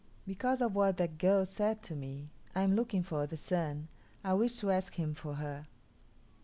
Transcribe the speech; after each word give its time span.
Because 0.25 0.61
of 0.63 0.73
what 0.73 0.97
that 0.97 1.19
girl 1.19 1.45
said 1.45 1.83
to 1.83 1.95
me, 1.95 2.31
I 2.55 2.63
am 2.63 2.73
looking 2.75 3.03
for 3.03 3.27
the 3.27 3.37
Sun. 3.37 3.87
I 4.23 4.33
wish 4.33 4.55
to 4.61 4.71
ask 4.71 4.95
him 4.95 5.13
for 5.13 5.35
her." 5.35 5.67